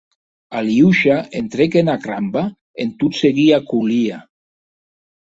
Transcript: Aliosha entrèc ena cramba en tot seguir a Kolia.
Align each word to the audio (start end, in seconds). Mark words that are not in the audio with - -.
Aliosha 0.59 1.17
entrèc 1.39 1.75
ena 1.81 1.97
cramba 2.05 2.41
en 2.85 2.93
tot 3.03 3.19
seguir 3.19 3.45
a 3.57 3.61
Kolia. 3.73 4.17